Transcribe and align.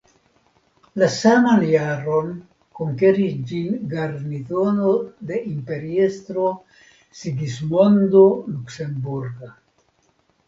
La 0.99 1.07
saman 1.15 1.59
jaron 1.71 2.31
konkeris 2.79 3.35
ĝin 3.51 3.75
garnizono 3.91 4.93
de 5.31 5.37
imperiestro 5.51 6.47
Sigismondo 7.19 8.23
Luksemburga. 8.55 9.53